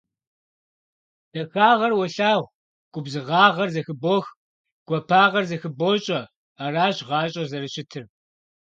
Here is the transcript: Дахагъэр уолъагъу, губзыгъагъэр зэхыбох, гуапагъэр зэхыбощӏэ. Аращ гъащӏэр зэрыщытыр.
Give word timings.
Дахагъэр 1.31 1.93
уолъагъу, 1.95 2.51
губзыгъагъэр 2.93 3.69
зэхыбох, 3.75 4.25
гуапагъэр 4.87 5.45
зэхыбощӏэ. 5.49 6.19
Аращ 6.63 6.97
гъащӏэр 7.07 7.47
зэрыщытыр. 7.51 8.03